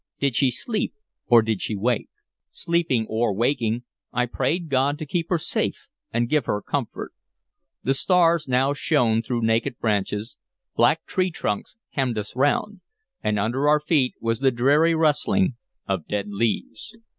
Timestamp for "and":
6.11-6.27, 13.23-13.37